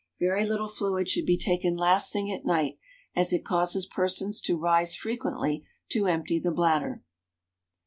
[0.19, 2.79] Very little fluid should be taken last thing at night,
[3.15, 7.03] as it causes persons to rise frequently to empty the bladder.